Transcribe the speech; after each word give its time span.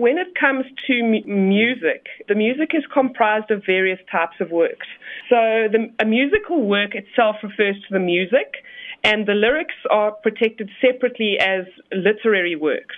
when 0.00 0.16
it 0.18 0.34
comes 0.34 0.64
to 0.86 0.94
m- 0.98 1.48
music, 1.48 2.06
the 2.26 2.34
music 2.34 2.70
is 2.74 2.84
comprised 2.92 3.50
of 3.50 3.62
various 3.66 4.00
types 4.10 4.36
of 4.40 4.50
works. 4.50 4.86
So 5.28 5.68
the, 5.70 5.92
a 5.98 6.06
musical 6.06 6.66
work 6.66 6.94
itself 6.94 7.36
refers 7.42 7.76
to 7.86 7.90
the 7.92 8.00
music, 8.00 8.64
and 9.04 9.26
the 9.26 9.34
lyrics 9.34 9.74
are 9.90 10.12
protected 10.12 10.70
separately 10.80 11.38
as 11.38 11.64
literary 11.92 12.56
works. 12.56 12.96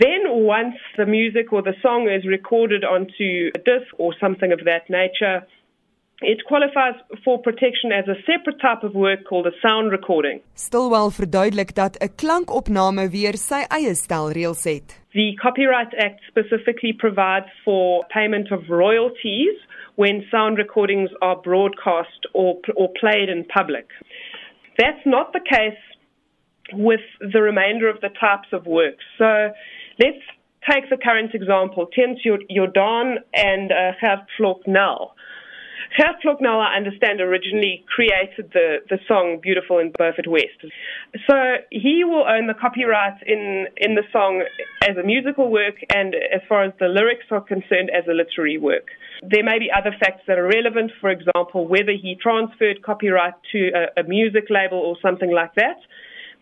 Then, 0.00 0.22
once 0.26 0.76
the 0.96 1.06
music 1.06 1.52
or 1.52 1.62
the 1.62 1.74
song 1.82 2.08
is 2.08 2.26
recorded 2.26 2.84
onto 2.84 3.50
a 3.54 3.58
disc 3.58 3.88
or 3.98 4.14
something 4.18 4.50
of 4.50 4.60
that 4.64 4.88
nature, 4.88 5.46
it 6.20 6.44
qualifies 6.44 6.94
for 7.24 7.38
protection 7.38 7.92
as 7.92 8.06
a 8.08 8.14
separate 8.26 8.60
type 8.60 8.82
of 8.82 8.94
work 8.94 9.24
called 9.24 9.46
a 9.46 9.52
sound 9.62 9.90
recording. 9.90 10.40
Stilwill 10.54 11.10
verduidelik 11.10 11.74
dat 11.74 11.96
'n 11.98 12.14
klankopname 12.14 13.10
weer 13.10 13.36
sy 13.36 13.62
eie 13.68 13.94
stelreëls 13.94 14.64
het. 14.64 15.00
The 15.12 15.38
Copyright 15.42 15.94
Act 15.94 16.20
specifically 16.28 16.92
provides 16.92 17.50
for 17.64 18.04
payment 18.08 18.50
of 18.52 18.68
royalties 18.68 19.56
when 19.94 20.26
sound 20.30 20.58
recordings 20.58 21.10
are 21.20 21.36
broadcast 21.36 22.28
or 22.32 22.60
or 22.74 22.88
played 23.00 23.28
in 23.28 23.44
public. 23.46 23.86
That's 24.76 25.04
not 25.04 25.32
the 25.32 25.40
case 25.40 25.82
with 26.72 27.04
the 27.32 27.42
remainder 27.42 27.88
of 27.88 28.00
the 28.00 28.10
types 28.20 28.48
of 28.52 28.66
works. 28.66 29.04
So 29.18 29.52
let's 29.98 30.22
take 30.70 30.88
the 30.90 30.96
current 30.96 31.34
example, 31.34 31.88
Theuns 31.96 32.20
Jordaan 32.24 33.16
and 33.34 33.72
uh, 33.72 33.92
Gert 34.00 34.26
Vlok 34.38 34.66
Nel. 34.66 35.14
Gert 35.96 36.22
Vlok 36.24 36.40
Nel, 36.40 36.60
I 36.60 36.76
understand, 36.76 37.20
originally 37.20 37.84
created 37.88 38.50
the, 38.52 38.78
the 38.88 38.98
song 39.08 39.38
Beautiful 39.42 39.78
in 39.78 39.92
Beaufort 39.98 40.26
West. 40.26 40.56
So 41.28 41.34
he 41.70 42.04
will 42.04 42.24
own 42.24 42.46
the 42.46 42.54
copyright 42.54 43.20
in, 43.26 43.66
in 43.76 43.96
the 43.96 44.04
song 44.12 44.44
as 44.82 44.96
a 44.96 45.02
musical 45.02 45.50
work 45.50 45.74
and 45.92 46.14
as 46.14 46.40
far 46.48 46.64
as 46.64 46.72
the 46.78 46.86
lyrics 46.86 47.26
are 47.30 47.40
concerned 47.40 47.90
as 47.90 48.04
a 48.08 48.14
literary 48.14 48.56
work. 48.56 48.86
There 49.22 49.44
may 49.44 49.58
be 49.58 49.68
other 49.70 49.94
facts 49.98 50.22
that 50.28 50.38
are 50.38 50.46
relevant, 50.46 50.92
for 51.00 51.10
example, 51.10 51.66
whether 51.66 51.92
he 51.92 52.16
transferred 52.22 52.82
copyright 52.82 53.34
to 53.52 53.70
a, 53.74 54.00
a 54.00 54.04
music 54.04 54.44
label 54.48 54.78
or 54.78 54.96
something 55.02 55.32
like 55.32 55.54
that. 55.56 55.76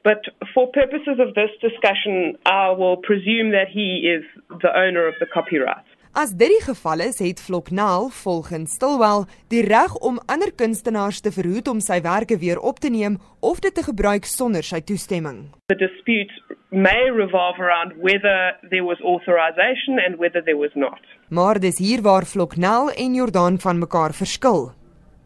But 0.05 0.23
for 0.55 0.69
purposes 0.71 1.19
of 1.19 1.35
this 1.35 1.51
discussion, 1.61 2.37
I 2.47 2.71
will 2.71 2.99
presume 2.99 3.51
that 3.51 3.69
he 3.73 4.07
is 4.07 4.25
the 4.63 4.71
owner 4.77 5.09
of 5.09 5.15
the 5.21 5.27
copyright. 5.27 5.88
As 6.13 6.31
dit 6.33 6.49
die 6.49 6.63
geval 6.65 7.01
is, 7.05 7.19
het 7.19 7.41
Floknal 7.41 8.09
volgens 8.09 8.73
Stilwell 8.73 9.27
die 9.53 9.63
reg 9.63 9.95
om 9.95 10.19
ander 10.27 10.53
kunstenaars 10.55 11.21
te 11.21 11.33
verhoed 11.33 11.69
om 11.69 11.81
sy 11.81 12.01
werke 12.01 12.39
weer 12.39 12.59
op 12.59 12.79
te 12.79 12.89
neem 12.89 13.19
of 13.41 13.61
dit 13.61 13.75
te 13.75 13.85
gebruik 13.85 14.25
sonder 14.25 14.65
sy 14.65 14.81
toestemming. 14.81 15.53
The 15.69 15.77
dispute 15.77 16.33
may 16.71 17.11
revolve 17.13 17.61
around 17.61 17.93
whether 18.01 18.57
there 18.71 18.85
was 18.85 19.01
authorization 19.01 20.01
and 20.01 20.17
whether 20.17 20.43
there 20.43 20.57
was 20.57 20.75
not. 20.75 21.01
Maar 21.29 21.61
dis 21.61 21.79
hier 21.79 22.03
waar 22.03 22.25
Floknal 22.25 22.91
en 22.91 23.15
Jordan 23.15 23.59
van 23.59 23.79
mekaar 23.79 24.15
verskil. 24.15 24.73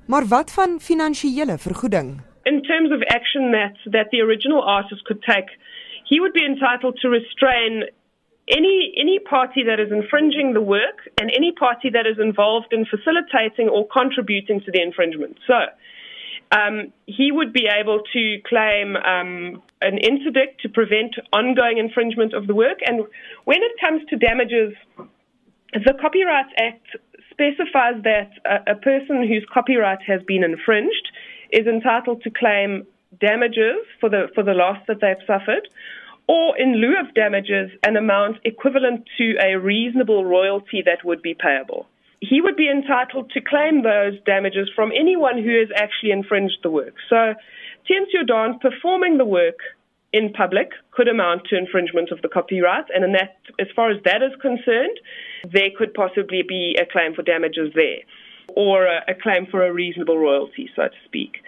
Maar 0.07 0.27
wat 0.27 0.53
van 0.53 0.81
finansiële 0.81 1.59
vergoeding? 1.59 2.21
In 2.43 2.63
terms 2.63 2.91
of 2.91 3.03
action 3.03 3.53
that 3.53 3.93
that 3.93 4.11
the 4.11 4.23
original 4.23 4.63
artist 4.67 5.03
could 5.03 5.23
take, 5.23 5.51
he 6.05 6.19
would 6.19 6.33
be 6.33 6.45
entitled 6.45 6.97
to 7.01 7.09
restrain 7.09 7.91
any 8.49 8.93
any 8.99 9.19
party 9.19 9.63
that 9.65 9.79
is 9.79 9.93
infringing 9.93 10.53
the 10.53 10.61
work 10.61 11.09
and 11.21 11.31
any 11.35 11.53
party 11.53 11.91
that 11.91 12.07
is 12.07 12.19
involved 12.19 12.73
in 12.73 12.85
facilitating 12.85 13.69
or 13.69 13.87
contributing 13.89 14.61
to 14.61 14.71
the 14.73 14.83
infringement. 14.83 15.39
So 15.47 15.55
um, 16.51 16.93
he 17.07 17.33
would 17.33 17.53
be 17.53 17.67
able 17.67 18.01
to 18.13 18.39
claim 18.47 18.97
um, 18.97 19.63
an 19.81 19.99
interdict 19.99 20.61
to 20.63 20.69
prevent 20.69 21.15
ongoing 21.33 21.79
infringement 21.79 22.35
of 22.35 22.47
the 22.47 22.55
work. 22.55 22.79
And 22.85 23.07
when 23.45 23.63
it 23.63 23.73
comes 23.81 24.03
to 24.11 24.17
damages, 24.17 24.75
the 25.73 25.95
Copyright 26.01 26.53
Act 26.59 26.87
specifies 27.31 28.03
that 28.05 28.31
a, 28.45 28.73
a 28.73 28.75
person 28.75 29.27
whose 29.27 29.47
copyright 29.53 30.03
has 30.07 30.21
been 30.25 30.45
infringed 30.45 31.09
is 31.51 31.67
entitled 31.67 32.23
to 32.23 32.31
claim 32.31 32.87
damages 33.21 33.85
for 34.01 34.09
the 34.09 34.29
for 34.35 34.43
the 34.43 34.53
loss 34.55 34.79
that 34.89 35.01
they've 35.01 35.25
suffered 35.27 35.69
or 36.29 36.59
in 36.59 36.77
lieu 36.77 36.95
of 37.01 37.15
damages, 37.15 37.71
an 37.87 37.97
amount 37.97 38.39
equivalent 38.45 39.05
to 39.19 39.35
a 39.43 39.57
reasonable 39.57 40.25
royalty 40.25 40.83
that 40.85 41.05
would 41.05 41.23
be 41.23 41.35
payable. 41.35 41.87
He 42.21 42.41
would 42.41 42.57
be 42.57 42.71
entitled 42.71 43.31
to 43.33 43.41
claim 43.41 43.83
those 43.83 44.15
damages 44.25 44.71
from 44.77 44.93
anyone 44.93 45.43
who 45.43 45.59
has 45.59 45.69
actually 45.75 46.13
infringed 46.13 46.59
the 46.63 46.71
work. 46.71 46.95
So, 47.11 47.35
Jordaan 47.91 48.61
performing 48.61 49.19
the 49.19 49.25
work 49.25 49.59
in 50.13 50.33
public 50.33 50.71
could 50.93 51.09
amount 51.09 51.43
to 51.49 51.57
infringement 51.57 52.11
of 52.13 52.23
the 52.23 52.29
copyright, 52.29 52.85
and 52.95 53.05
in 53.05 53.13
that, 53.13 53.37
as 53.59 53.67
far 53.75 53.91
as 53.91 53.97
that 54.05 54.23
is 54.23 54.33
concerned, 54.41 55.01
there 55.51 55.71
could 55.77 55.95
possibly 55.95 56.43
be 56.47 56.77
a 56.81 56.87
claim 56.87 57.15
for 57.15 57.23
damages 57.23 57.73
there, 57.75 58.01
or 58.55 58.87
a, 58.87 59.01
a 59.09 59.15
claim 59.15 59.47
for 59.51 59.67
a 59.67 59.73
reasonable 59.73 60.19
royalty, 60.19 60.71
so 60.77 60.83
to 60.83 60.97
speak. 61.07 61.39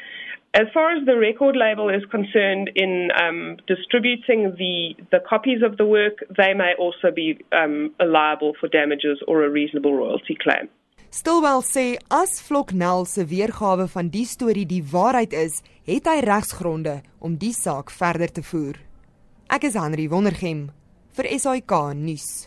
As 0.54 0.68
far 0.72 0.92
as 0.96 1.04
the 1.04 1.18
record 1.18 1.56
label 1.56 1.88
is 1.88 2.04
concerned 2.12 2.70
in 2.76 3.10
um, 3.20 3.56
distributing 3.66 4.54
the, 4.56 4.94
the 5.10 5.18
copies 5.28 5.62
of 5.66 5.78
the 5.78 5.84
work, 5.84 6.22
they 6.36 6.54
may 6.54 6.74
also 6.78 7.10
be 7.10 7.42
um, 7.50 7.92
liable 7.98 8.52
for 8.60 8.68
damages 8.68 9.18
or 9.26 9.42
a 9.42 9.50
reasonable 9.50 9.94
royalty 9.94 10.36
claim. 10.40 10.70
Stilwell 11.10 11.62
sê 11.62 11.96
as 12.10 12.38
Floknel 12.42 13.04
se 13.06 13.26
weergawe 13.26 13.88
van 13.90 14.08
die 14.14 14.24
storie 14.26 14.66
die 14.66 14.82
waarheid 14.82 15.34
is, 15.34 15.58
het 15.90 16.06
hy 16.06 16.20
regsgronde 16.22 17.00
om 17.18 17.34
die 17.34 17.52
saak 17.54 17.90
verder 17.90 18.30
te 18.30 18.46
voer. 18.46 18.78
Ek 19.50 19.66
is 19.66 19.74
Henry 19.74 20.06
Wondergem 20.06 20.68
vir 21.18 21.34
SAK 21.34 21.94
nuus. 21.98 22.46